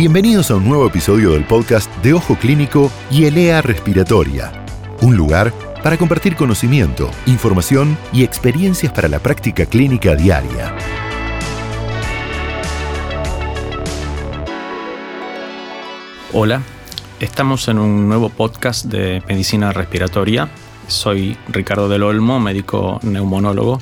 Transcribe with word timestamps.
Bienvenidos 0.00 0.50
a 0.50 0.56
un 0.56 0.64
nuevo 0.66 0.86
episodio 0.86 1.32
del 1.32 1.44
podcast 1.44 1.94
de 1.96 2.14
Ojo 2.14 2.34
Clínico 2.36 2.90
y 3.10 3.26
Elea 3.26 3.60
Respiratoria, 3.60 4.50
un 5.02 5.14
lugar 5.14 5.52
para 5.82 5.98
compartir 5.98 6.36
conocimiento, 6.36 7.10
información 7.26 7.98
y 8.10 8.24
experiencias 8.24 8.94
para 8.94 9.08
la 9.08 9.18
práctica 9.18 9.66
clínica 9.66 10.16
diaria. 10.16 10.74
Hola, 16.32 16.62
estamos 17.20 17.68
en 17.68 17.78
un 17.78 18.08
nuevo 18.08 18.30
podcast 18.30 18.86
de 18.86 19.22
medicina 19.28 19.70
respiratoria. 19.74 20.48
Soy 20.86 21.36
Ricardo 21.48 21.90
del 21.90 22.04
Olmo, 22.04 22.40
médico 22.40 23.00
neumonólogo 23.02 23.78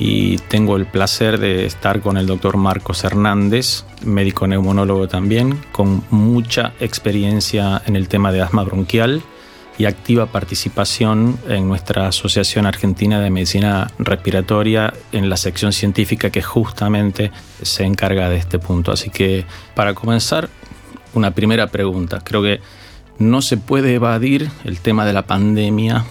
y 0.00 0.38
tengo 0.48 0.76
el 0.76 0.86
placer 0.86 1.38
de 1.38 1.66
estar 1.66 2.00
con 2.00 2.16
el 2.16 2.26
doctor 2.26 2.56
Marcos 2.56 3.04
Hernández, 3.04 3.84
médico 4.02 4.46
neumonólogo 4.46 5.08
también, 5.08 5.60
con 5.72 6.02
mucha 6.08 6.72
experiencia 6.80 7.82
en 7.84 7.96
el 7.96 8.08
tema 8.08 8.32
de 8.32 8.40
asma 8.40 8.64
bronquial 8.64 9.22
y 9.76 9.84
activa 9.84 10.24
participación 10.24 11.38
en 11.48 11.68
nuestra 11.68 12.08
Asociación 12.08 12.64
Argentina 12.64 13.20
de 13.20 13.28
Medicina 13.28 13.90
Respiratoria 13.98 14.94
en 15.12 15.28
la 15.28 15.36
sección 15.36 15.70
científica 15.70 16.30
que 16.30 16.40
justamente 16.40 17.30
se 17.60 17.84
encarga 17.84 18.30
de 18.30 18.36
este 18.36 18.58
punto. 18.58 18.92
Así 18.92 19.10
que 19.10 19.44
para 19.74 19.92
comenzar, 19.92 20.48
una 21.12 21.32
primera 21.32 21.66
pregunta. 21.66 22.20
Creo 22.24 22.42
que 22.42 22.60
no 23.18 23.42
se 23.42 23.58
puede 23.58 23.94
evadir 23.94 24.48
el 24.64 24.80
tema 24.80 25.04
de 25.04 25.12
la 25.12 25.26
pandemia 25.26 26.06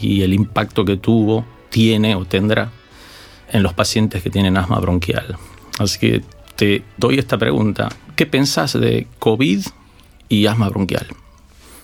y 0.00 0.22
el 0.22 0.34
impacto 0.34 0.84
que 0.84 0.96
tuvo, 0.96 1.44
tiene 1.70 2.16
o 2.16 2.24
tendrá 2.24 2.72
en 3.50 3.62
los 3.62 3.72
pacientes 3.72 4.22
que 4.22 4.30
tienen 4.30 4.56
asma 4.56 4.78
bronquial. 4.78 5.36
Así 5.78 5.98
que 5.98 6.22
te 6.56 6.82
doy 6.96 7.18
esta 7.18 7.38
pregunta. 7.38 7.88
¿Qué 8.16 8.26
pensás 8.26 8.72
de 8.72 9.06
COVID 9.18 9.60
y 10.28 10.46
asma 10.46 10.68
bronquial? 10.68 11.06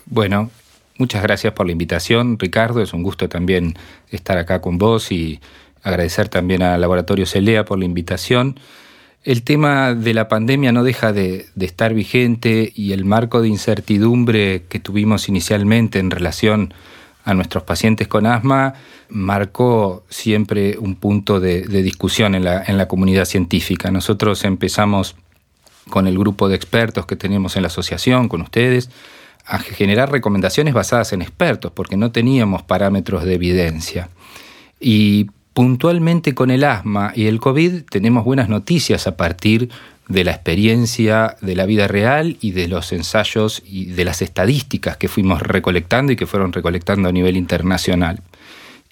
Bueno, 0.06 0.50
muchas 0.98 1.22
gracias 1.22 1.52
por 1.52 1.66
la 1.66 1.72
invitación, 1.72 2.38
Ricardo. 2.38 2.82
Es 2.82 2.92
un 2.92 3.02
gusto 3.02 3.28
también 3.28 3.74
estar 4.10 4.36
acá 4.36 4.60
con 4.60 4.78
vos 4.78 5.12
y 5.12 5.40
agradecer 5.82 6.28
también 6.28 6.62
al 6.62 6.80
Laboratorio 6.80 7.26
Celea 7.26 7.64
por 7.64 7.78
la 7.78 7.84
invitación. 7.84 8.58
El 9.22 9.42
tema 9.42 9.94
de 9.94 10.12
la 10.12 10.28
pandemia 10.28 10.72
no 10.72 10.82
deja 10.82 11.12
de, 11.12 11.46
de, 11.54 11.66
estar 11.66 11.94
vigente 11.94 12.72
y 12.74 12.92
el 12.92 13.06
marco 13.06 13.40
de 13.40 13.48
incertidumbre 13.48 14.64
que 14.68 14.80
tuvimos 14.80 15.28
inicialmente 15.28 15.98
en 15.98 16.10
relación 16.10 16.74
a 17.24 17.34
nuestros 17.34 17.64
pacientes 17.64 18.06
con 18.06 18.26
asma 18.26 18.74
marcó 19.08 20.04
siempre 20.08 20.76
un 20.78 20.94
punto 20.96 21.40
de, 21.40 21.62
discusión 21.62 22.34
en 22.34 22.44
la, 22.44 22.62
en 22.62 22.76
la 22.76 22.86
comunidad 22.86 23.24
científica. 23.24 23.90
Nosotros 23.90 24.44
empezamos 24.44 25.16
con 25.90 26.06
el 26.06 26.18
grupo 26.18 26.48
de 26.48 26.56
expertos 26.56 27.06
que 27.06 27.16
tenemos 27.16 27.56
en 27.56 27.62
la 27.62 27.68
asociación, 27.68 28.28
con 28.28 28.42
ustedes, 28.42 28.90
a 29.46 29.58
generar 29.58 30.10
recomendaciones 30.10 30.74
basadas 30.74 31.12
en 31.12 31.22
expertos, 31.22 31.72
porque 31.72 31.96
no 31.96 32.10
teníamos 32.12 32.62
parámetros 32.62 33.24
de 33.24 33.34
evidencia. 33.34 34.08
Y 34.80 35.30
puntualmente 35.52 36.34
con 36.34 36.50
el 36.50 36.64
asma 36.64 37.12
y 37.14 37.26
el 37.26 37.40
COVID 37.40 37.82
tenemos 37.88 38.24
buenas 38.24 38.48
noticias 38.48 39.06
a 39.06 39.16
partir 39.16 39.70
de 40.08 40.24
la 40.24 40.32
experiencia 40.32 41.36
de 41.40 41.56
la 41.56 41.66
vida 41.66 41.88
real 41.88 42.36
y 42.40 42.50
de 42.50 42.68
los 42.68 42.92
ensayos 42.92 43.62
y 43.64 43.86
de 43.86 44.04
las 44.04 44.22
estadísticas 44.22 44.96
que 44.96 45.08
fuimos 45.08 45.40
recolectando 45.40 46.12
y 46.12 46.16
que 46.16 46.26
fueron 46.26 46.52
recolectando 46.52 47.08
a 47.08 47.12
nivel 47.12 47.36
internacional. 47.36 48.20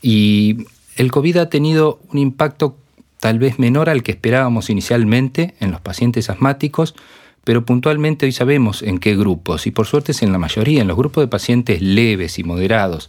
Y 0.01 0.67
el 0.97 1.11
COVID 1.11 1.37
ha 1.37 1.51
tenido 1.51 2.01
un 2.11 2.19
impacto 2.19 2.77
tal 3.21 3.39
vez 3.39 3.59
menor 3.59 3.89
al 3.89 4.03
que 4.03 4.13
esperábamos 4.13 4.69
inicialmente 4.69 5.55
en 5.61 5.71
los 5.71 5.81
pacientes 5.81 6.29
asmáticos, 6.29 6.95
pero 7.45 7.65
puntualmente 7.65 8.27
hoy 8.27 8.33
sabemos 8.33 8.83
en 8.83 8.99
qué 8.99 9.17
grupos, 9.17 9.67
y 9.67 9.71
por 9.71 9.87
suerte 9.87 10.13
es 10.13 10.23
en 10.23 10.33
la 10.33 10.39
mayoría, 10.39 10.81
en 10.81 10.89
los 10.89 10.97
grupos 10.97 11.23
de 11.23 11.29
pacientes 11.29 11.83
leves 11.83 12.39
y 12.39 12.45
moderados, 12.45 13.09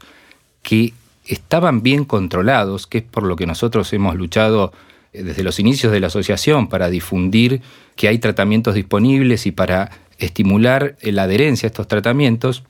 que 0.61 0.94
estaban 1.25 1.83
bien 1.83 2.05
controlados, 2.05 2.85
que 2.85 2.99
es 2.99 3.03
por 3.03 3.23
lo 3.23 3.35
que 3.35 3.45
nosotros 3.45 3.91
hemos 3.94 4.16
luchado 4.16 4.73
desde 5.13 5.44
los 5.44 5.59
inicios 5.59 5.91
de 5.91 6.00
la 6.00 6.07
asociación 6.07 6.68
para 6.68 6.90
difundir 6.90 7.62
que 7.96 8.07
hay 8.07 8.18
tratamientos 8.18 8.75
disponibles 8.75 9.46
y 9.46 9.51
para 9.51 9.91
estimular 10.18 10.97
la 11.01 11.24
adherencia 11.24 11.68
a 11.68 11.72
estos 11.72 11.88
tratamientos, 11.88 12.63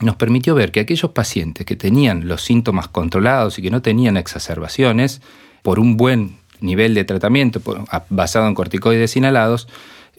nos 0.00 0.16
permitió 0.16 0.54
ver 0.54 0.72
que 0.72 0.80
aquellos 0.80 1.10
pacientes 1.12 1.66
que 1.66 1.76
tenían 1.76 2.28
los 2.28 2.42
síntomas 2.42 2.88
controlados 2.88 3.58
y 3.58 3.62
que 3.62 3.70
no 3.70 3.82
tenían 3.82 4.16
exacerbaciones, 4.16 5.20
por 5.62 5.78
un 5.78 5.96
buen 5.96 6.36
nivel 6.60 6.94
de 6.94 7.04
tratamiento 7.04 7.60
basado 8.08 8.48
en 8.48 8.54
corticoides 8.54 9.16
inhalados, 9.16 9.68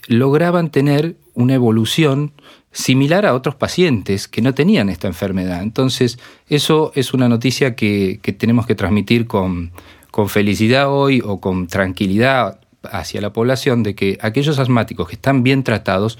lograban 0.07 0.69
tener 0.69 1.15
una 1.33 1.53
evolución 1.53 2.31
similar 2.71 3.25
a 3.25 3.33
otros 3.33 3.55
pacientes 3.55 4.27
que 4.27 4.41
no 4.41 4.53
tenían 4.53 4.89
esta 4.89 5.07
enfermedad. 5.07 5.61
Entonces, 5.61 6.17
eso 6.49 6.91
es 6.95 7.13
una 7.13 7.29
noticia 7.29 7.75
que, 7.75 8.19
que 8.21 8.33
tenemos 8.33 8.65
que 8.65 8.75
transmitir 8.75 9.27
con, 9.27 9.71
con 10.13 10.29
felicidad 10.29 10.93
hoy 10.93 11.23
o 11.25 11.41
con 11.41 11.65
tranquilidad 11.65 12.59
hacia 12.83 13.19
la 13.19 13.33
población 13.33 13.81
de 13.81 13.95
que 13.95 14.19
aquellos 14.21 14.59
asmáticos 14.59 15.07
que 15.07 15.15
están 15.15 15.41
bien 15.41 15.63
tratados 15.63 16.19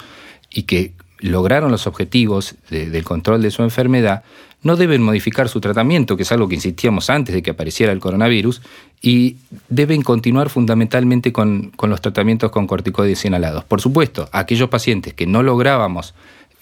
y 0.50 0.64
que 0.64 0.94
lograron 1.20 1.70
los 1.70 1.86
objetivos 1.86 2.56
del 2.72 3.04
control 3.04 3.44
de 3.44 3.52
su 3.52 3.62
enfermedad, 3.62 4.24
no 4.64 4.78
deben 4.78 5.04
modificar 5.04 5.48
su 5.48 5.62
tratamiento, 5.62 6.18
que 6.18 6.24
es 6.24 6.32
algo 6.32 6.48
que 6.48 6.56
insistíamos 6.56 7.12
antes 7.12 7.36
de 7.36 7.44
que 7.44 7.52
apareciera 7.52 7.92
el 7.92 8.00
coronavirus, 8.00 8.64
y 9.00 9.36
deben 9.70 10.02
continuar 10.02 10.50
fundamentalmente 10.50 11.32
con, 11.32 11.70
con 11.76 11.92
los 11.92 12.02
tratamientos 12.02 12.50
con 12.50 12.66
corticoides 12.66 13.24
inhalados. 13.26 13.64
Por 13.64 13.80
supuesto, 13.80 14.28
aquellos 14.32 14.70
pacientes 14.70 15.14
que 15.14 15.28
no 15.28 15.44
lográbamos 15.44 16.16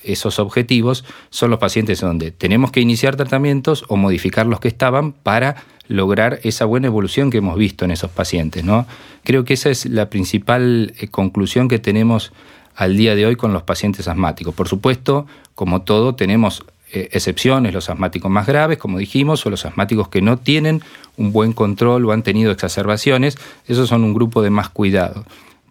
esos 0.03 0.39
objetivos 0.39 1.05
son 1.29 1.49
los 1.49 1.59
pacientes 1.59 2.01
donde 2.01 2.31
tenemos 2.31 2.71
que 2.71 2.81
iniciar 2.81 3.15
tratamientos 3.15 3.85
o 3.87 3.97
modificar 3.97 4.45
los 4.45 4.59
que 4.59 4.67
estaban 4.67 5.11
para 5.11 5.63
lograr 5.87 6.39
esa 6.43 6.65
buena 6.65 6.87
evolución 6.87 7.29
que 7.29 7.37
hemos 7.37 7.57
visto 7.57 7.85
en 7.85 7.91
esos 7.91 8.09
pacientes. 8.09 8.63
¿no? 8.63 8.85
Creo 9.23 9.43
que 9.43 9.53
esa 9.53 9.69
es 9.69 9.85
la 9.85 10.09
principal 10.09 10.93
eh, 10.97 11.07
conclusión 11.07 11.67
que 11.67 11.79
tenemos 11.79 12.31
al 12.75 12.95
día 12.95 13.15
de 13.15 13.25
hoy 13.25 13.35
con 13.35 13.53
los 13.53 13.63
pacientes 13.63 14.07
asmáticos. 14.07 14.55
Por 14.55 14.67
supuesto, 14.67 15.27
como 15.53 15.81
todo, 15.81 16.15
tenemos 16.15 16.63
eh, 16.93 17.09
excepciones, 17.11 17.73
los 17.73 17.89
asmáticos 17.89 18.31
más 18.31 18.47
graves, 18.47 18.77
como 18.77 18.97
dijimos, 18.97 19.45
o 19.45 19.49
los 19.49 19.65
asmáticos 19.65 20.07
que 20.07 20.21
no 20.21 20.37
tienen 20.37 20.81
un 21.17 21.31
buen 21.31 21.53
control 21.53 22.05
o 22.05 22.11
han 22.11 22.23
tenido 22.23 22.51
exacerbaciones, 22.51 23.37
esos 23.67 23.89
son 23.89 24.03
un 24.03 24.13
grupo 24.13 24.41
de 24.41 24.49
más 24.49 24.69
cuidado. 24.69 25.25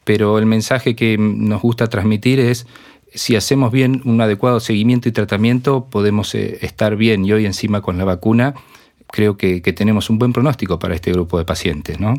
Pero 0.05 0.39
el 0.39 0.47
mensaje 0.47 0.97
que 0.97 1.17
nos 1.19 1.61
gusta 1.61 1.89
transmitir 1.89 2.41
es 2.41 2.67
si 3.15 3.37
hacemos 3.37 3.73
bien 3.73 4.03
un 4.05 4.21
adecuado 4.21 4.61
seguimiento 4.61 5.09
y 5.09 5.13
tratamiento, 5.13 5.87
podemos 5.91 6.35
eh, 6.35 6.59
estar 6.63 6.97
bien. 6.97 7.25
Y 7.25 7.33
hoy 7.33 7.47
encima 7.47 7.81
con 7.81 7.99
la 7.99 8.05
vacuna, 8.05 8.55
creo 9.07 9.37
que, 9.37 9.61
tenemos 9.61 10.11
un 10.11 10.19
buen 10.19 10.33
pronóstico 10.33 10.79
para 10.79 10.95
este 10.95 11.13
grupo 11.13 11.39
de 11.39 11.45
pacientes, 11.45 12.01
¿no? 12.01 12.15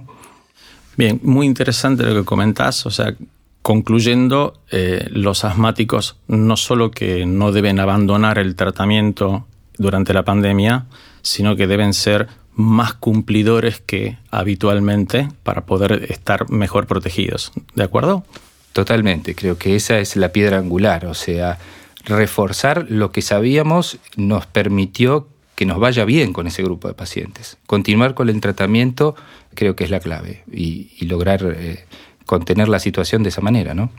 Bien, 0.98 1.20
muy 1.24 1.46
interesante 1.46 2.04
lo 2.04 2.22
que 2.22 2.26
comentás. 2.26 2.86
O 2.86 2.92
sea, 2.92 3.16
concluyendo, 3.62 4.62
eh, 4.72 5.08
los 5.10 5.46
asmáticos 5.46 6.18
no 6.28 6.58
solo 6.58 6.92
que 6.92 7.26
no 7.26 7.52
deben 7.52 7.80
abandonar 7.80 8.38
el 8.38 8.56
tratamiento 8.56 9.46
durante 9.78 10.14
la 10.14 10.24
pandemia, 10.24 10.86
sino 11.22 11.56
que 11.56 11.68
deben 11.68 11.94
ser 11.94 12.28
más 12.54 12.94
cumplidores 12.94 13.80
que 13.80 14.18
habitualmente 14.30 15.30
para 15.44 15.66
poder 15.66 16.08
estar 16.10 16.50
mejor 16.50 16.86
protegidos. 16.86 17.52
¿De 17.76 17.84
acuerdo? 17.84 18.26
Totalmente, 18.74 19.36
creo 19.36 19.58
que 19.58 19.76
esa 19.76 20.00
es 20.00 20.16
la 20.16 20.32
piedra 20.32 20.58
angular, 20.58 21.06
o 21.06 21.14
sea, 21.14 21.58
reforzar 22.06 22.86
lo 22.90 23.12
que 23.12 23.22
sabíamos 23.22 23.98
nos 24.16 24.46
permitió 24.46 25.28
que 25.56 25.66
nos 25.66 25.80
vaya 25.80 26.06
bien 26.06 26.34
con 26.34 26.48
ese 26.48 26.64
grupo 26.64 26.88
de 26.88 26.94
pacientes. 26.94 27.58
Continuar 27.68 28.14
con 28.14 28.30
el 28.30 28.40
tratamiento 28.42 29.16
creo 29.54 29.76
que 29.76 29.84
es 29.84 29.92
la 29.92 30.00
clave 30.00 30.44
y, 30.52 31.06
lograr 31.06 31.42
eh, 31.44 31.86
contener 32.26 32.70
la 32.70 32.80
situación 32.80 33.24
de 33.24 33.30
esa 33.30 33.42
manera, 33.42 33.74
¿no? 33.74 33.92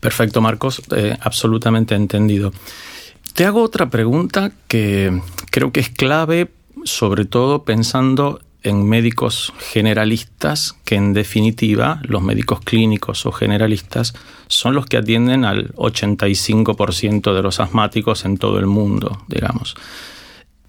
Perfecto, 0.00 0.40
Marcos, 0.40 0.82
eh, 0.96 1.16
absolutamente 1.20 1.94
entendido. 1.94 2.52
Te 3.34 3.44
hago 3.44 3.62
otra 3.62 3.90
pregunta 3.90 4.50
que 4.66 5.20
creo 5.50 5.70
que 5.70 5.80
es 5.80 5.90
clave, 5.90 6.50
sobre 6.84 7.26
todo 7.26 7.62
pensando 7.62 8.40
en 8.62 8.84
médicos 8.84 9.52
generalistas, 9.58 10.76
que 10.84 10.94
en 10.94 11.12
definitiva 11.12 12.00
los 12.04 12.22
médicos 12.22 12.60
clínicos 12.60 13.26
o 13.26 13.32
generalistas 13.32 14.14
son 14.48 14.74
los 14.74 14.86
que 14.86 14.96
atienden 14.96 15.44
al 15.44 15.72
85% 15.74 17.34
de 17.34 17.42
los 17.42 17.60
asmáticos 17.60 18.24
en 18.24 18.38
todo 18.38 18.58
el 18.58 18.66
mundo, 18.66 19.22
digamos. 19.28 19.74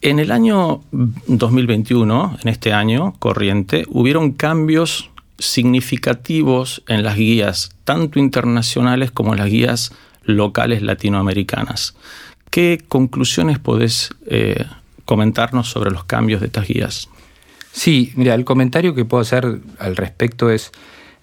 En 0.02 0.20
el 0.20 0.32
año 0.32 0.82
2021, 0.92 2.38
en 2.42 2.50
este 2.50 2.74
año 2.74 3.14
corriente, 3.20 3.86
hubieron 3.88 4.34
cambios 4.34 5.10
significativos 5.40 6.84
en 6.88 7.04
las 7.04 7.16
guías, 7.16 7.76
tanto 7.84 8.20
internacionales 8.20 9.12
como 9.12 9.34
en 9.34 9.40
las 9.40 9.50
guías 9.50 9.94
locales 10.24 10.82
latinoamericanas. 10.82 11.96
¿Qué 12.50 12.84
conclusiones 12.88 13.60
podés 13.60 14.10
eh, 14.28 14.66
comentarnos 15.06 15.70
sobre 15.70 15.92
los 15.92 16.04
cambios 16.04 16.42
de 16.42 16.48
estas 16.48 16.68
guías? 16.68 17.10
Sí, 17.74 18.14
mira, 18.16 18.36
el 18.36 18.46
comentario 18.46 18.94
que 18.94 19.04
puedo 19.04 19.22
hacer 19.22 19.60
al 19.80 19.96
respecto 19.96 20.52
es, 20.52 20.72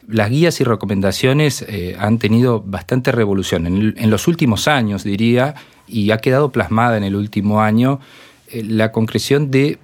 las 0.08 0.30
guías 0.30 0.60
y 0.60 0.64
recomendaciones 0.64 1.62
eh, 1.62 1.94
han 1.96 2.18
tenido 2.18 2.60
bastante 2.60 3.12
revolución. 3.12 3.94
En, 3.96 4.10
los 4.10 4.26
últimos 4.26 4.66
años, 4.66 5.04
diría, 5.04 5.54
y 5.86 6.10
ha 6.10 6.18
quedado 6.18 6.50
plasmada 6.50 6.96
en 6.96 7.04
el 7.04 7.14
último 7.14 7.62
año, 7.62 8.00
eh, 8.48 8.64
la 8.64 8.90
concreción 8.90 9.52
de 9.52 9.78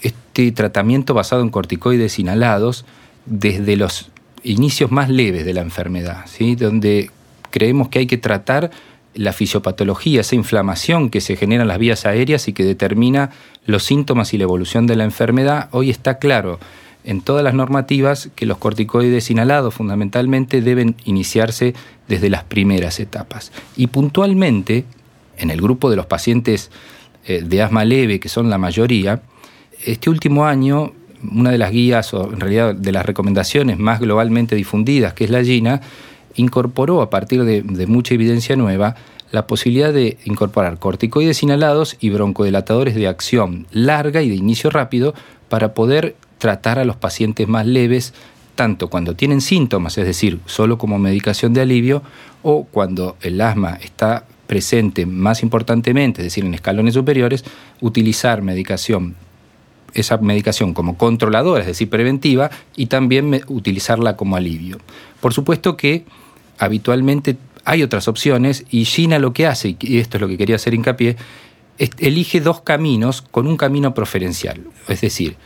este 0.00 0.52
tratamiento 0.52 1.12
basado 1.12 1.42
en 1.42 1.50
corticoides 1.50 2.20
inhalados 2.20 2.84
desde 3.24 3.74
los 3.74 4.12
inicios 4.44 4.92
más 4.92 5.10
leves 5.10 5.44
de 5.44 5.54
la 5.54 5.62
enfermedad, 5.62 6.26
¿sí? 6.26 6.54
donde 6.54 7.10
creemos 7.50 7.88
que 7.88 7.98
hay 7.98 8.06
que 8.06 8.16
tratar 8.16 8.70
la 9.16 9.32
fisiopatología, 9.32 10.20
esa 10.20 10.36
inflamación 10.36 11.10
que 11.10 11.20
se 11.20 11.36
genera 11.36 11.62
en 11.62 11.68
las 11.68 11.78
vías 11.78 12.06
aéreas 12.06 12.48
y 12.48 12.52
que 12.52 12.64
determina 12.64 13.30
los 13.64 13.82
síntomas 13.82 14.32
y 14.34 14.38
la 14.38 14.44
evolución 14.44 14.86
de 14.86 14.96
la 14.96 15.04
enfermedad, 15.04 15.68
hoy 15.72 15.90
está 15.90 16.18
claro 16.18 16.60
en 17.04 17.20
todas 17.22 17.42
las 17.42 17.54
normativas 17.54 18.30
que 18.34 18.46
los 18.46 18.58
corticoides 18.58 19.30
inhalados 19.30 19.74
fundamentalmente 19.74 20.60
deben 20.60 20.96
iniciarse 21.04 21.74
desde 22.08 22.28
las 22.28 22.44
primeras 22.44 23.00
etapas. 23.00 23.52
Y 23.76 23.86
puntualmente, 23.86 24.84
en 25.38 25.50
el 25.50 25.60
grupo 25.60 25.88
de 25.88 25.96
los 25.96 26.06
pacientes 26.06 26.70
eh, 27.26 27.42
de 27.44 27.62
asma 27.62 27.84
leve, 27.84 28.20
que 28.20 28.28
son 28.28 28.50
la 28.50 28.58
mayoría, 28.58 29.22
este 29.84 30.10
último 30.10 30.46
año, 30.46 30.92
una 31.22 31.50
de 31.50 31.58
las 31.58 31.70
guías, 31.70 32.12
o 32.12 32.32
en 32.32 32.40
realidad 32.40 32.74
de 32.74 32.92
las 32.92 33.06
recomendaciones 33.06 33.78
más 33.78 34.00
globalmente 34.00 34.56
difundidas, 34.56 35.14
que 35.14 35.24
es 35.24 35.30
la 35.30 35.44
GINA, 35.44 35.80
incorporó 36.36 37.02
a 37.02 37.10
partir 37.10 37.44
de, 37.44 37.86
mucha 37.86 38.14
evidencia 38.14 38.56
nueva 38.56 38.94
la 39.32 39.46
posibilidad 39.46 39.92
de 39.92 40.18
incorporar 40.24 40.78
corticoides 40.78 41.42
inhalados 41.42 41.96
y 42.00 42.10
broncodilatadores 42.10 42.94
de 42.94 43.08
acción 43.08 43.66
larga 43.72 44.22
y 44.22 44.28
de 44.28 44.36
inicio 44.36 44.70
rápido 44.70 45.14
para 45.48 45.74
poder 45.74 46.16
tratar 46.38 46.78
a 46.78 46.84
los 46.84 46.96
pacientes 46.96 47.48
más 47.48 47.66
leves, 47.66 48.14
tanto 48.54 48.88
cuando 48.88 49.14
tienen 49.14 49.40
síntomas, 49.40 49.98
es 49.98 50.06
decir, 50.06 50.40
solo 50.46 50.78
como 50.78 50.98
medicación 50.98 51.54
de 51.54 51.62
alivio, 51.62 52.02
o 52.42 52.64
cuando 52.64 53.16
el 53.20 53.40
asma 53.40 53.78
está 53.82 54.24
presente 54.46 55.06
más 55.06 55.42
importantemente, 55.42 56.20
es 56.20 56.26
decir, 56.26 56.44
en 56.44 56.54
escalones 56.54 56.94
superiores, 56.94 57.44
utilizar 57.80 58.42
medicación, 58.42 59.16
esa 59.92 60.18
medicación 60.18 60.72
como 60.74 60.96
controladora, 60.96 61.62
es 61.62 61.66
decir, 61.66 61.90
preventiva, 61.90 62.50
y 62.76 62.86
también 62.86 63.42
utilizarla 63.48 64.16
como 64.16 64.36
alivio. 64.36 64.78
Por 65.20 65.32
supuesto 65.32 65.76
que 65.76 66.04
habitualmente 66.58 67.36
hay 67.64 67.82
otras 67.82 68.08
opciones 68.08 68.64
y 68.70 68.84
Gina 68.84 69.18
lo 69.18 69.32
que 69.32 69.46
hace, 69.46 69.76
y 69.80 69.98
esto 69.98 70.16
es 70.16 70.20
lo 70.20 70.28
que 70.28 70.38
quería 70.38 70.56
hacer 70.56 70.74
hincapié, 70.74 71.16
elige 71.98 72.40
dos 72.40 72.60
caminos 72.60 73.22
con 73.22 73.46
un 73.46 73.56
camino 73.56 73.92
preferencial. 73.92 74.62
Es 74.88 75.00
decir, 75.00 75.36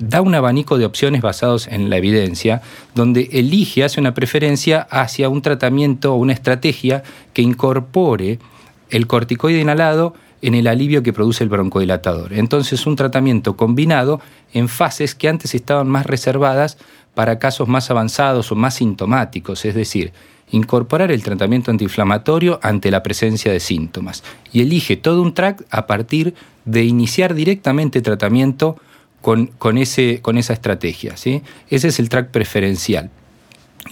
da 0.00 0.22
un 0.22 0.34
abanico 0.34 0.78
de 0.78 0.86
opciones 0.86 1.20
basados 1.20 1.68
en 1.68 1.90
la 1.90 1.98
evidencia, 1.98 2.62
donde 2.94 3.28
elige, 3.32 3.84
hace 3.84 4.00
una 4.00 4.14
preferencia 4.14 4.80
hacia 4.90 5.28
un 5.28 5.42
tratamiento 5.42 6.14
o 6.14 6.16
una 6.16 6.32
estrategia 6.32 7.02
que 7.32 7.42
incorpore 7.42 8.38
el 8.88 9.06
corticoide 9.06 9.60
inhalado 9.60 10.14
en 10.42 10.54
el 10.54 10.66
alivio 10.66 11.02
que 11.02 11.12
produce 11.12 11.44
el 11.44 11.50
broncodilatador. 11.50 12.32
Entonces, 12.32 12.86
un 12.86 12.96
tratamiento 12.96 13.56
combinado 13.56 14.20
en 14.54 14.68
fases 14.68 15.14
que 15.14 15.28
antes 15.28 15.54
estaban 15.54 15.88
más 15.88 16.06
reservadas 16.06 16.78
para 17.14 17.38
casos 17.38 17.68
más 17.68 17.90
avanzados 17.90 18.50
o 18.50 18.54
más 18.54 18.76
sintomáticos, 18.76 19.64
es 19.64 19.74
decir, 19.74 20.12
incorporar 20.50 21.10
el 21.12 21.22
tratamiento 21.22 21.70
antiinflamatorio 21.70 22.58
ante 22.62 22.90
la 22.90 23.02
presencia 23.02 23.52
de 23.52 23.60
síntomas. 23.60 24.22
Y 24.52 24.62
elige 24.62 24.96
todo 24.96 25.22
un 25.22 25.34
track 25.34 25.64
a 25.70 25.86
partir 25.86 26.34
de 26.64 26.84
iniciar 26.84 27.34
directamente 27.34 28.00
tratamiento 28.00 28.76
con, 29.20 29.78
ese, 29.78 30.20
con 30.22 30.38
esa 30.38 30.52
estrategia. 30.52 31.16
¿sí? 31.16 31.42
Ese 31.68 31.88
es 31.88 31.98
el 31.98 32.08
track 32.08 32.30
preferencial. 32.30 33.10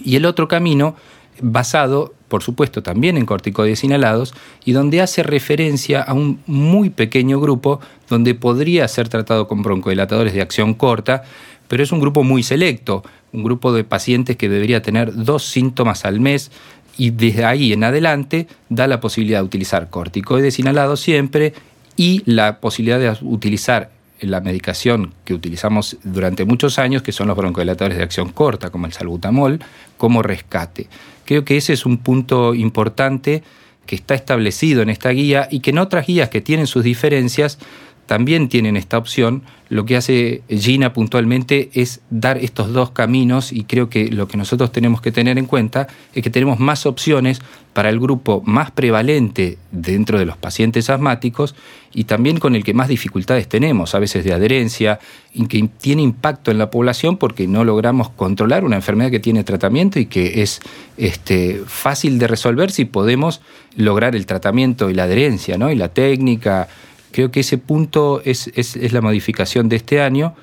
Y 0.03 0.15
el 0.15 0.25
otro 0.25 0.47
camino, 0.47 0.95
basado, 1.41 2.13
por 2.27 2.43
supuesto, 2.43 2.83
también 2.83 3.17
en 3.17 3.25
corticoides 3.25 3.83
inhalados, 3.83 4.33
y 4.65 4.71
donde 4.71 5.01
hace 5.01 5.23
referencia 5.23 6.01
a 6.01 6.13
un 6.13 6.39
muy 6.45 6.89
pequeño 6.89 7.39
grupo 7.39 7.79
donde 8.09 8.35
podría 8.35 8.87
ser 8.87 9.09
tratado 9.09 9.47
con 9.47 9.61
broncodilatadores 9.61 10.33
de 10.33 10.41
acción 10.41 10.73
corta, 10.73 11.23
pero 11.69 11.83
es 11.83 11.93
un 11.93 12.01
grupo 12.01 12.23
muy 12.23 12.43
selecto, 12.43 13.03
un 13.31 13.43
grupo 13.43 13.71
de 13.71 13.85
pacientes 13.85 14.35
que 14.35 14.49
debería 14.49 14.81
tener 14.81 15.13
dos 15.13 15.45
síntomas 15.45 16.03
al 16.03 16.19
mes 16.19 16.51
y 16.97 17.11
desde 17.11 17.45
ahí 17.45 17.71
en 17.71 17.85
adelante 17.85 18.47
da 18.67 18.87
la 18.87 18.99
posibilidad 18.99 19.39
de 19.39 19.45
utilizar 19.45 19.89
corticoides 19.89 20.59
inhalados 20.59 20.99
siempre 20.99 21.53
y 21.95 22.23
la 22.25 22.59
posibilidad 22.59 22.99
de 22.99 23.15
utilizar 23.25 23.91
la 24.19 24.41
medicación 24.41 25.13
que 25.23 25.33
utilizamos 25.33 25.97
durante 26.03 26.43
muchos 26.43 26.79
años, 26.79 27.03
que 27.03 27.11
son 27.11 27.27
los 27.27 27.37
broncodilatadores 27.37 27.97
de 27.97 28.03
acción 28.03 28.29
corta, 28.29 28.69
como 28.69 28.85
el 28.85 28.91
salbutamol, 28.91 29.59
como 29.97 30.21
rescate. 30.21 30.87
Creo 31.23 31.45
que 31.45 31.55
ese 31.55 31.73
es 31.73 31.85
un 31.85 31.99
punto 31.99 32.53
importante 32.53 33.43
que 33.85 33.95
está 33.95 34.15
establecido 34.15 34.81
en 34.81 34.89
esta 34.89 35.09
guía 35.09 35.47
y 35.49 35.61
que 35.61 35.71
en 35.71 35.79
otras 35.79 36.05
guías 36.05 36.29
que 36.29 36.41
tienen 36.41 36.67
sus 36.67 36.83
diferencias 36.83 37.59
también 38.09 38.49
tienen 38.49 38.75
esta 38.75 38.97
opción, 38.97 39.43
lo 39.69 39.85
que 39.85 39.95
hace 39.95 40.41
Gina 40.49 40.93
puntualmente 40.93 41.69
es 41.75 42.01
dar 42.09 42.39
estos 42.39 42.73
dos 42.73 42.89
caminos 42.89 43.51
y 43.51 43.65
creo 43.65 43.87
que 43.87 44.09
lo 44.09 44.27
que 44.27 44.35
nosotros 44.35 44.71
tenemos 44.71 44.99
que 44.99 45.11
tener 45.11 45.37
en 45.37 45.45
cuenta 45.45 45.85
es 46.15 46.23
que 46.23 46.31
tenemos 46.31 46.57
más 46.57 46.87
opciones 46.87 47.39
para 47.73 47.89
el 47.89 47.99
grupo 47.99 48.41
más 48.43 48.71
prevalente 48.71 49.59
dentro 49.71 50.17
de 50.17 50.25
los 50.25 50.37
pacientes 50.37 50.89
asmáticos 50.89 51.53
y 51.93 52.05
también 52.05 52.39
con 52.39 52.55
el 52.55 52.63
que 52.63 52.73
más 52.73 52.87
dificultades 52.87 53.47
tenemos, 53.47 53.93
a 53.93 53.99
veces 53.99 54.25
de 54.25 54.33
adherencia, 54.33 54.99
y 55.31 55.45
que 55.45 55.69
tiene 55.79 56.01
impacto 56.01 56.49
en 56.49 56.57
la 56.57 56.71
población 56.71 57.17
porque 57.17 57.45
no 57.45 57.63
logramos 57.63 58.09
controlar 58.09 58.63
una 58.65 58.77
enfermedad 58.77 59.11
que 59.11 59.19
tiene 59.19 59.43
tratamiento 59.43 59.99
y 59.99 60.07
que 60.07 60.41
es 60.41 60.61
este, 60.97 61.61
fácil 61.67 62.17
de 62.17 62.25
resolver 62.25 62.71
si 62.71 62.85
podemos 62.85 63.39
lograr 63.75 64.15
el 64.15 64.25
tratamiento 64.25 64.89
y 64.89 64.95
la 64.95 65.03
adherencia, 65.03 65.59
¿no? 65.59 65.69
y 65.71 65.75
la 65.75 65.89
técnica 65.89 66.69
Creo 67.11 67.31
que 67.31 67.41
ese 67.41 67.57
punto 67.57 68.21
es, 68.23 68.51
la 68.91 69.01
modificación 69.01 69.69
de 69.69 69.77
este 69.77 70.01
año. 70.01 70.35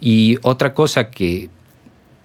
Y 0.00 0.38
otra 0.42 0.74
cosa 0.74 1.10
que 1.10 1.50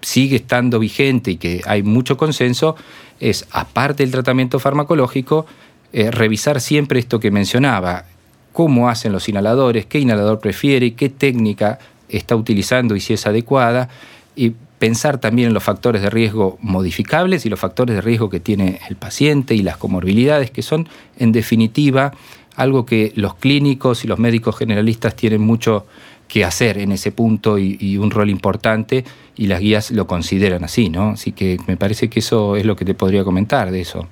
sigue 0.01 0.38
estando 0.38 0.80
vigente 0.80 1.31
y 1.31 1.38
que 1.38 1.62
hay 1.66 1.84
mucho 1.84 2.18
consenso 2.18 2.75
es, 3.19 3.48
aparte 3.51 4.04
del 4.04 4.12
tratamiento 4.12 4.60
farmacológico, 4.60 5.45
eh, 5.92 6.12
revisar 6.12 6.60
siempre 6.60 7.00
esto 7.00 7.19
que 7.19 7.31
mencionaba, 7.31 8.06
cómo 8.51 8.90
hacen 8.90 9.12
los 9.12 9.28
inhaladores, 9.30 9.86
qué 9.86 10.00
inhalador 10.00 10.40
prefiere, 10.40 10.94
qué 10.94 11.10
técnica 11.10 11.80
está 12.10 12.36
utilizando 12.36 12.95
y 12.95 13.00
si 13.00 13.13
es 13.13 13.25
adecuada, 13.25 13.90
y 14.36 14.54
pensar 14.84 15.18
también 15.18 15.48
en 15.48 15.54
los 15.54 15.63
factores 15.63 16.01
de 16.01 16.10
riesgo 16.10 16.57
modificables 16.62 17.45
y 17.45 17.50
los 17.50 17.60
factores 17.60 17.95
de 17.95 18.01
riesgo 18.01 18.30
que 18.30 18.42
tiene 18.42 18.81
el 18.90 18.98
paciente 18.98 19.56
y 19.56 19.62
las 19.62 19.78
comorbilidades, 19.78 20.52
que 20.52 20.62
son 20.62 20.90
en 21.18 21.31
definitiva 21.31 22.12
algo 22.56 22.86
que 22.86 23.12
los 23.16 23.36
clínicos 23.36 24.04
y 24.04 24.07
los 24.07 24.19
médicos 24.19 24.57
generalistas 24.57 25.16
tienen 25.16 25.42
mucho 25.42 25.86
que 26.28 26.45
hacer 26.45 26.78
en 26.80 26.92
ese 26.92 27.12
punto 27.12 27.60
y, 27.60 27.98
un 27.98 28.10
rol 28.10 28.30
importante 28.30 29.06
y 29.36 29.48
las 29.48 29.60
guías 29.60 29.92
lo 29.92 30.07
consideran 30.07 30.64
así, 30.64 30.90
¿no? 30.90 31.10
Así 31.10 31.31
que 31.31 31.60
me 31.68 31.78
parece 31.78 32.10
que 32.10 32.19
eso 32.19 32.56
es 32.56 32.66
lo 32.66 32.76
que 32.76 32.86
te 32.86 32.95
podría 32.95 33.24
comentar 33.24 33.72
de 33.72 33.81
eso. 33.81 34.07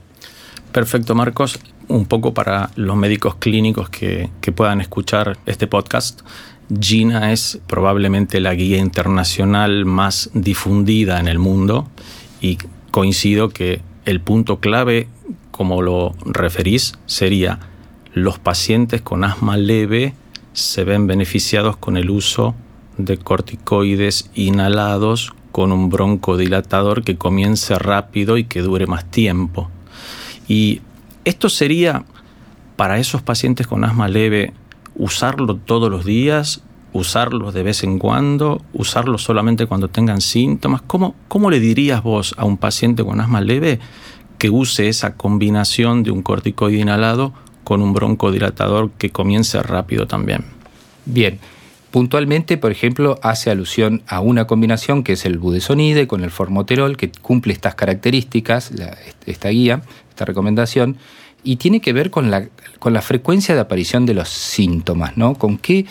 Perfecto, 0.72 1.16
Marcos. 1.16 1.60
Un 1.88 2.06
poco 2.06 2.34
para 2.34 2.70
los 2.76 2.96
médicos 2.96 3.36
clínicos 3.36 3.90
que, 3.90 4.30
que 4.40 4.52
puedan 4.52 4.82
escuchar 4.82 5.38
este 5.46 5.68
podcast. 5.68 6.22
GINA 6.80 7.34
es 7.34 7.60
probablemente 7.68 8.40
la 8.40 8.54
guía 8.54 8.78
internacional 8.78 9.86
más 9.86 10.30
difundida 10.34 11.20
en 11.20 11.28
el 11.28 11.40
mundo 11.40 11.90
y 12.40 12.58
coincido 12.92 13.50
que 13.50 13.82
el 14.06 14.22
punto 14.22 14.60
clave, 14.60 15.08
como 15.50 15.82
lo 15.82 16.14
referís, 16.26 16.94
sería 17.08 17.60
los 18.14 18.40
pacientes 18.40 19.02
con 19.02 19.24
asma 19.24 19.58
leve 19.58 20.14
se 20.54 20.84
ven 20.84 21.08
beneficiados 21.08 21.78
con 21.78 21.98
el 21.98 22.10
uso 22.10 22.56
de 22.98 23.18
corticoides 23.18 24.30
inhalados 24.36 25.34
con 25.52 25.72
un 25.72 25.90
broncodilatador 25.90 27.04
que 27.04 27.18
comience 27.18 27.78
rápido 27.78 28.38
y 28.38 28.46
que 28.46 28.62
dure 28.62 28.88
más 28.88 29.10
tiempo. 29.10 29.70
Y 30.48 30.82
esto 31.26 31.50
sería 31.50 32.06
para 32.76 33.00
esos 33.00 33.22
pacientes 33.22 33.68
con 33.68 33.84
asma 33.84 34.08
leve 34.08 34.54
usarlo 34.96 35.56
todos 35.56 35.90
los 35.90 36.06
días, 36.06 36.62
usarlo 36.94 37.52
de 37.52 37.64
vez 37.64 37.84
en 37.84 38.00
cuando, 38.00 38.62
usarlo 38.74 39.18
solamente 39.18 39.66
cuando 39.66 39.88
tengan 39.88 40.22
síntomas. 40.22 40.82
¿Cómo, 40.82 41.16
¿Cómo 41.28 41.50
le 41.50 41.60
dirías 41.60 42.04
vos 42.04 42.34
a 42.38 42.46
un 42.46 42.58
paciente 42.58 43.04
con 43.04 43.22
asma 43.22 43.42
leve 43.42 43.80
que 44.38 44.50
use 44.50 44.90
esa 44.90 45.16
combinación 45.16 46.04
de 46.04 46.12
un 46.12 46.24
corticoide 46.24 46.80
inhalado 46.80 47.34
con 47.72 47.82
un 47.82 47.94
broncodilatador 47.94 48.92
que 48.98 49.12
comience 49.12 49.64
rápido 49.64 50.06
también. 50.06 50.44
Bien, 51.06 51.40
puntualmente, 51.90 52.58
por 52.58 52.70
ejemplo, 52.70 53.18
hace 53.24 53.50
alusión 53.50 54.02
a 54.08 54.20
una 54.20 54.46
combinación 54.46 55.04
que 55.04 55.14
es 55.14 55.26
el 55.26 55.38
budesonide 55.38 56.06
con 56.06 56.26
el 56.26 56.32
formoterol, 56.32 56.98
que 56.98 57.10
cumple 57.10 57.54
estas 57.54 57.76
características, 57.76 58.74
esta 59.26 59.48
guía, 59.48 59.84
esta 60.10 60.26
recomendación, 60.26 60.98
y 61.46 61.56
tiene 61.56 61.80
que 61.80 61.94
ver 61.94 62.12
con 62.12 62.30
la, 62.30 62.50
con 62.80 62.92
la 62.92 63.02
frecuencia 63.02 63.56
de 63.56 63.62
aparición 63.62 64.06
de 64.06 64.16
los 64.16 64.28
síntomas, 64.28 65.16
¿no? 65.16 65.36
Con 65.36 65.58
qué 65.58 65.86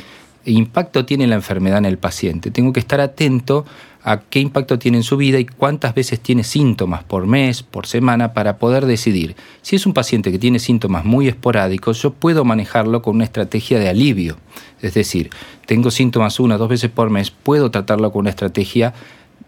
impacto 0.44 1.06
tiene 1.06 1.26
la 1.28 1.36
enfermedad 1.36 1.78
en 1.78 1.86
el 1.86 1.96
paciente. 1.96 2.50
Tengo 2.50 2.74
que 2.74 2.80
estar 2.80 3.00
atento 3.00 3.64
a 4.02 4.20
qué 4.20 4.40
impacto 4.40 4.78
tiene 4.78 4.98
en 4.98 5.04
su 5.04 5.16
vida 5.16 5.38
y 5.38 5.44
cuántas 5.44 5.94
veces 5.94 6.20
tiene 6.20 6.42
síntomas 6.42 7.04
por 7.04 7.26
mes, 7.26 7.62
por 7.62 7.86
semana, 7.86 8.32
para 8.32 8.58
poder 8.58 8.86
decidir. 8.86 9.36
Si 9.62 9.76
es 9.76 9.86
un 9.86 9.92
paciente 9.92 10.32
que 10.32 10.38
tiene 10.38 10.58
síntomas 10.58 11.04
muy 11.04 11.28
esporádicos, 11.28 12.00
yo 12.02 12.12
puedo 12.12 12.44
manejarlo 12.44 13.02
con 13.02 13.16
una 13.16 13.24
estrategia 13.24 13.78
de 13.78 13.88
alivio. 13.88 14.38
Es 14.80 14.94
decir, 14.94 15.30
tengo 15.66 15.90
síntomas 15.90 16.40
una 16.40 16.54
o 16.54 16.58
dos 16.58 16.68
veces 16.68 16.90
por 16.90 17.10
mes, 17.10 17.30
puedo 17.30 17.70
tratarlo 17.70 18.10
con 18.10 18.20
una 18.20 18.30
estrategia 18.30 18.94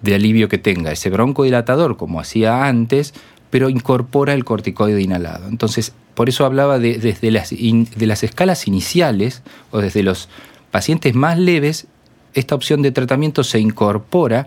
de 0.03 0.15
alivio 0.15 0.49
que 0.49 0.59
tenga 0.59 0.93
ese 0.93 1.11
broncodilatador, 1.11 1.97
como 1.97 2.21
hacía 2.21 2.67
antes, 2.67 3.15
pero 3.51 3.69
incorpora 3.69 4.35
el 4.35 4.45
corticoide 4.45 5.01
inhalado. 5.01 5.49
Entonces, 5.49 5.95
por 6.15 6.29
eso 6.29 6.45
hablaba 6.45 6.79
de, 6.79 6.99
desde 6.99 7.31
las, 7.31 7.51
de 7.51 8.07
las 8.07 8.23
escalas 8.23 8.67
iniciales 8.67 9.43
o 9.71 9.79
desde 9.79 10.03
los 10.03 10.29
pacientes 10.71 11.15
más 11.15 11.39
leves, 11.39 11.87
esta 12.35 12.55
opción 12.55 12.83
de 12.83 12.93
tratamiento 12.93 13.45
se 13.45 13.59
incorpora 13.59 14.47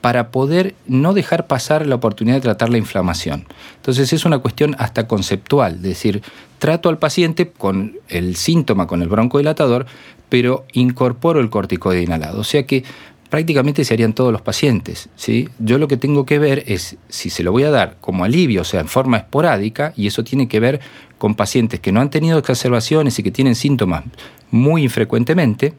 para 0.00 0.30
poder 0.30 0.74
no 0.86 1.14
dejar 1.14 1.46
pasar 1.46 1.86
la 1.86 1.94
oportunidad 1.94 2.36
de 2.36 2.42
tratar 2.42 2.68
la 2.68 2.76
inflamación. 2.76 3.46
Entonces 3.76 4.12
es 4.12 4.26
una 4.26 4.38
cuestión 4.38 4.76
hasta 4.78 5.08
conceptual, 5.08 5.76
es 5.76 5.82
decir, 5.82 6.22
trato 6.58 6.90
al 6.90 6.98
paciente 6.98 7.50
con 7.50 7.96
el 8.08 8.36
síntoma, 8.36 8.86
con 8.86 9.00
el 9.00 9.08
broncodilatador, 9.08 9.86
pero 10.28 10.66
incorporo 10.72 11.40
el 11.40 11.48
corticoide 11.48 12.02
inhalado. 12.02 12.40
O 12.40 12.44
sea 12.44 12.66
que 12.66 12.84
prácticamente 13.30 13.84
se 13.84 13.94
harían 13.94 14.12
todos 14.12 14.30
los 14.30 14.42
pacientes. 14.42 15.08
¿sí? 15.16 15.48
Yo 15.58 15.78
lo 15.78 15.88
que 15.88 15.96
tengo 15.96 16.26
que 16.26 16.38
ver 16.38 16.64
es 16.66 16.96
si 17.08 17.30
se 17.30 17.42
lo 17.42 17.50
voy 17.50 17.64
a 17.64 17.70
dar 17.70 17.96
como 18.00 18.24
alivio, 18.24 18.60
o 18.60 18.64
sea, 18.64 18.80
en 18.80 18.88
forma 18.88 19.16
esporádica, 19.16 19.92
y 19.96 20.06
eso 20.06 20.22
tiene 20.22 20.48
que 20.48 20.60
ver 20.60 20.80
con 21.18 21.34
pacientes 21.34 21.80
que 21.80 21.92
no 21.92 22.00
han 22.00 22.10
tenido 22.10 22.38
exacerbaciones 22.38 23.18
y 23.18 23.22
que 23.22 23.30
tienen 23.30 23.54
síntomas 23.54 24.04
muy 24.50 24.82
infrecuentemente, 24.82 25.72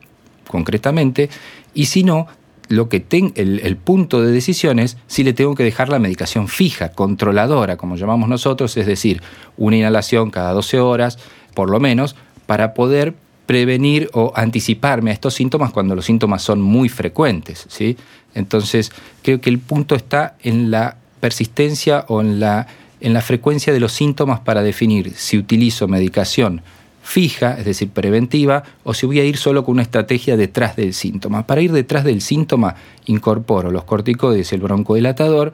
concretamente, 0.47 1.29
y 1.73 1.85
si 1.85 2.03
no, 2.03 2.27
lo 2.67 2.89
que 2.89 3.05
el, 3.35 3.59
el, 3.59 3.77
punto 3.77 4.21
de 4.21 4.31
decisión 4.31 4.79
es 4.79 4.97
si 5.07 5.23
le 5.23 5.33
tengo 5.33 5.55
que 5.55 5.63
dejar 5.63 5.89
la 5.89 5.99
medicación 5.99 6.47
fija, 6.47 6.89
controladora, 6.89 7.77
como 7.77 7.95
llamamos 7.95 8.27
nosotros, 8.29 8.75
es 8.77 8.87
decir, 8.87 9.21
una 9.57 9.77
inhalación 9.77 10.31
cada 10.31 10.51
12 10.53 10.79
horas, 10.79 11.19
por 11.53 11.69
lo 11.69 11.79
menos, 11.79 12.15
para 12.45 12.73
poder 12.73 13.13
prevenir 13.45 14.09
o 14.13 14.33
anticiparme 14.35 15.11
a 15.11 15.13
estos 15.13 15.35
síntomas 15.35 15.71
cuando 15.71 15.95
los 15.95 16.05
síntomas 16.05 16.41
son 16.41 16.61
muy 16.61 16.89
frecuentes. 16.89 17.65
¿sí? 17.69 17.97
Entonces, 18.33 18.91
creo 19.21 19.39
que 19.39 19.49
el 19.49 19.59
punto 19.59 19.95
está 19.95 20.35
en 20.41 20.71
la 20.71 20.97
persistencia 21.19 22.05
o 22.07 22.21
en 22.21 22.39
la, 22.39 22.67
en 23.01 23.13
la 23.13 23.21
frecuencia 23.21 23.73
de 23.73 23.79
los 23.79 23.93
síntomas 23.93 24.39
para 24.39 24.63
definir 24.63 25.13
si 25.15 25.37
utilizo 25.37 25.87
medicación 25.87 26.61
fija, 27.05 27.55
es 27.59 27.65
decir, 27.65 27.89
preventiva, 27.91 28.63
o 28.83 28.95
si 28.95 29.05
voy 29.05 29.19
a 29.19 29.23
ir 29.23 29.37
solo 29.37 29.63
con 29.63 29.73
una 29.73 29.83
estrategia 29.83 30.35
detrás 30.35 30.75
del 30.75 30.93
síntoma. 30.95 31.45
Para 31.45 31.61
ir 31.61 31.71
detrás 31.71 32.03
del 32.03 32.19
síntoma, 32.19 32.75
incorporo 33.05 33.69
los 33.69 33.83
corticoides 33.83 34.51
y 34.51 34.55
el 34.55 34.61
broncodilatador, 34.61 35.53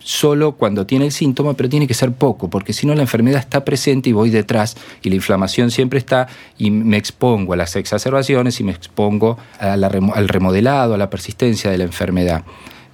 solo 0.00 0.52
cuando 0.52 0.86
tiene 0.86 1.04
el 1.04 1.12
síntoma, 1.12 1.54
pero 1.54 1.68
tiene 1.68 1.86
que 1.86 1.94
ser 1.94 2.12
poco, 2.12 2.50
porque 2.50 2.72
si 2.72 2.88
no 2.88 2.94
la 2.96 3.02
enfermedad 3.02 3.38
está 3.38 3.64
presente 3.64 4.10
y 4.10 4.12
voy 4.12 4.30
detrás 4.30 4.76
y 5.00 5.10
la 5.10 5.14
inflamación 5.14 5.70
siempre 5.70 6.00
está 6.00 6.26
y 6.58 6.72
me 6.72 6.96
expongo 6.96 7.52
a 7.52 7.56
las 7.56 7.76
exacerbaciones 7.76 8.58
y 8.58 8.64
me 8.64 8.72
expongo 8.72 9.38
al 9.60 10.28
remodelado, 10.28 10.94
a 10.94 10.98
la 10.98 11.08
persistencia 11.08 11.70
de 11.70 11.78
la 11.78 11.84
enfermedad. 11.84 12.44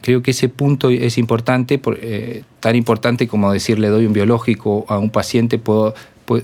Creo 0.03 0.23
que 0.23 0.33
ese 0.33 0.51
punto 0.51 0.91
es 0.91 1.17
importante, 1.17 1.81
eh, 2.03 2.43
tan 2.61 2.77
importante 2.77 3.27
como 3.27 3.51
decirle 3.51 3.89
doy 3.89 4.05
un 4.05 4.13
biológico 4.13 4.85
a 4.89 4.99
un 4.99 5.09
paciente, 5.09 5.59
puedo 5.59 5.95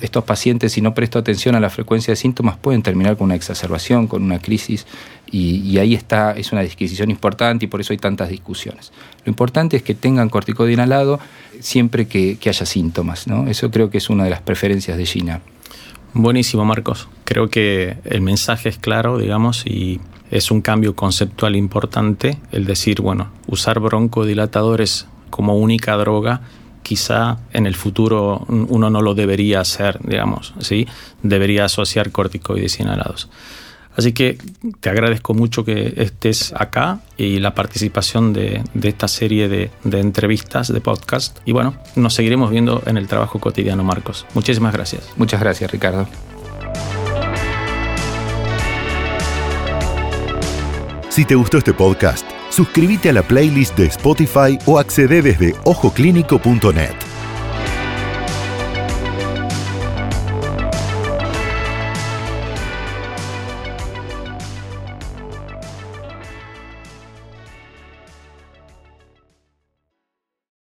estos 0.01 0.25
pacientes, 0.25 0.73
si 0.73 0.81
no 0.81 0.95
presto 0.95 1.19
atención 1.19 1.55
a 1.55 1.61
la 1.61 1.71
frecuencia 1.71 2.13
de 2.13 2.17
síntomas, 2.17 2.57
pueden 2.57 2.83
terminar 2.83 3.17
con 3.17 3.27
una 3.27 3.35
exacerbación, 3.35 4.07
con 4.07 4.23
una 4.23 4.39
crisis, 4.39 4.87
y, 5.31 5.79
ahí 5.79 5.95
está, 5.95 6.33
es 6.33 6.53
una 6.53 6.61
disquisición 6.61 7.11
importante 7.11 7.65
y 7.65 7.69
por 7.69 7.81
eso 7.81 7.95
hay 7.95 7.99
tantas 7.99 8.29
discusiones. 8.29 8.93
Lo 9.25 9.31
importante 9.31 9.79
es 9.79 9.83
que 9.83 9.95
tengan 9.95 10.29
corticoide 10.29 10.75
inhalado 10.75 11.21
siempre 11.61 12.07
que, 12.07 12.39
haya 12.45 12.67
síntomas, 12.67 13.27
¿no? 13.27 13.49
Eso 13.49 13.71
creo 13.71 13.89
que 13.89 13.99
es 13.99 14.11
una 14.11 14.25
de 14.25 14.31
las 14.31 14.43
preferencias 14.43 14.99
de 14.99 15.07
Gina. 15.07 15.41
Buenísimo, 16.13 16.67
Marcos. 16.67 17.09
Creo 17.25 17.49
que 17.49 17.97
el 18.05 18.21
mensaje 18.21 18.69
es 18.69 18.77
claro, 18.77 19.17
digamos, 19.17 19.65
y 19.67 20.01
es 20.31 20.51
un 20.51 20.61
cambio 20.61 20.95
conceptual 20.95 21.57
importante 21.57 22.39
el 22.53 22.67
decir, 22.67 23.01
bueno, 23.01 23.31
usar 23.47 23.81
broncodilatadores 23.81 25.07
como 25.31 25.57
única 25.57 25.97
droga 25.97 26.43
quizá 26.83 27.39
en 27.53 27.67
el 27.67 27.75
futuro 27.75 28.45
uno 28.49 28.91
no 28.91 29.03
lo 29.03 29.15
debería 29.15 29.61
hacer, 29.61 29.99
digamos, 30.03 30.55
¿sí? 30.61 30.87
Debería 31.23 31.65
asociar 31.65 32.11
corticoides 32.11 32.81
inhalados. 32.81 33.29
Así 33.97 34.13
que 34.13 34.39
te 34.81 34.89
agradezco 34.89 35.35
mucho 35.35 35.65
que 35.65 35.93
estés 35.97 36.55
acá 36.57 37.01
y 37.19 37.41
la 37.41 37.55
participación 37.55 38.33
de, 38.33 38.63
esta 38.83 39.07
serie 39.07 39.49
de, 39.49 39.71
de, 39.85 40.01
entrevistas, 40.01 40.73
de 40.73 40.81
podcast. 40.81 41.39
Y 41.45 41.53
bueno, 41.53 41.75
nos 41.95 42.15
seguiremos 42.15 42.51
viendo 42.51 42.83
en 42.87 42.97
el 42.97 43.07
trabajo 43.07 43.39
cotidiano, 43.39 43.85
Marcos. 43.85 44.25
Muchísimas 44.35 44.73
gracias. 44.73 45.11
Muchas 45.17 45.41
gracias, 45.41 45.71
Ricardo. 45.71 46.09
Si 51.11 51.27
te 51.27 51.35
gustó 51.35 51.59
este 51.59 51.75
podcast, 51.75 52.27
suscríbete 52.53 53.09
a 53.09 53.13
la 53.13 53.23
playlist 53.23 53.77
de 53.77 53.87
Spotify 53.87 54.59
o 54.67 54.79
accede 54.79 55.23
desde 55.23 55.55
ojoclínico.net. 55.65 57.12